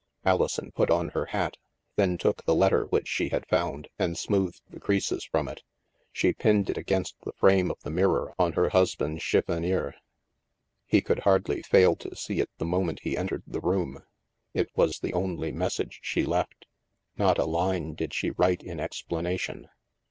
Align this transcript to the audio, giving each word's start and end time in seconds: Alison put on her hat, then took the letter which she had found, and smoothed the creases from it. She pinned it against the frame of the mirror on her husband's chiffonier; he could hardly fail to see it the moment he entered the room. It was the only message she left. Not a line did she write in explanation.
Alison 0.25 0.71
put 0.71 0.89
on 0.89 1.09
her 1.09 1.27
hat, 1.27 1.57
then 1.95 2.17
took 2.17 2.43
the 2.45 2.55
letter 2.55 2.85
which 2.85 3.07
she 3.07 3.29
had 3.29 3.45
found, 3.45 3.87
and 3.99 4.17
smoothed 4.17 4.63
the 4.67 4.79
creases 4.79 5.23
from 5.23 5.47
it. 5.47 5.61
She 6.11 6.33
pinned 6.33 6.71
it 6.71 6.77
against 6.79 7.17
the 7.21 7.33
frame 7.33 7.69
of 7.69 7.77
the 7.81 7.91
mirror 7.91 8.33
on 8.39 8.53
her 8.53 8.69
husband's 8.69 9.21
chiffonier; 9.21 9.93
he 10.87 11.01
could 11.01 11.19
hardly 11.19 11.61
fail 11.61 11.95
to 11.97 12.15
see 12.15 12.39
it 12.39 12.49
the 12.57 12.65
moment 12.65 13.01
he 13.03 13.15
entered 13.15 13.43
the 13.45 13.61
room. 13.61 14.01
It 14.55 14.69
was 14.75 14.97
the 14.97 15.13
only 15.13 15.51
message 15.51 15.99
she 16.01 16.25
left. 16.25 16.65
Not 17.15 17.37
a 17.37 17.45
line 17.45 17.93
did 17.93 18.11
she 18.11 18.31
write 18.31 18.63
in 18.63 18.79
explanation. 18.79 19.69